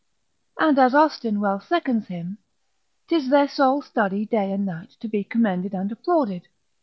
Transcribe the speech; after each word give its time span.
And 0.59 0.79
as 0.79 0.95
Austin 0.95 1.39
well 1.39 1.59
seconds 1.59 2.07
him, 2.07 2.39
'tis 3.07 3.29
their 3.29 3.47
sole 3.47 3.83
study 3.83 4.25
day 4.25 4.51
and 4.51 4.65
night 4.65 4.95
to 4.99 5.07
be 5.07 5.23
commended 5.23 5.75
and 5.75 5.91
applauded. 5.91 6.47